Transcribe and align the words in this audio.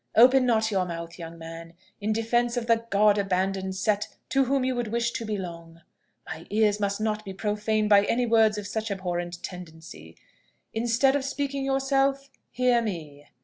Open 0.15 0.47
not 0.47 0.71
your 0.71 0.83
mouth, 0.87 1.19
young 1.19 1.37
man, 1.37 1.75
in 1.99 2.11
defence 2.11 2.57
of 2.57 2.65
the 2.65 2.87
God 2.89 3.19
abandoned 3.19 3.75
set 3.75 4.07
to 4.29 4.45
whom 4.45 4.65
you 4.65 4.73
would 4.75 4.87
wish 4.87 5.11
to 5.11 5.23
belong: 5.25 5.81
my 6.25 6.47
ears 6.49 6.79
must 6.79 6.99
not 6.99 7.23
be 7.23 7.35
profaned 7.35 7.87
by 7.91 8.05
any 8.05 8.25
words 8.25 8.57
of 8.57 8.65
such 8.65 8.89
abhorrent 8.89 9.43
tendency. 9.43 10.17
Instead 10.73 11.15
of 11.15 11.23
speaking 11.23 11.63
yourself, 11.63 12.31
hear 12.49 12.81
me. 12.81 13.27